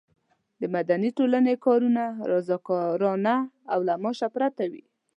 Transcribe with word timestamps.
د 0.61 0.63
مدني 0.75 1.09
ټولنې 1.17 1.53
کارونه 1.65 2.03
رضاکارانه 2.31 3.35
او 3.73 3.79
له 3.87 3.93
معاش 4.03 4.21
پرته 4.35 4.63
وي. 4.71 4.83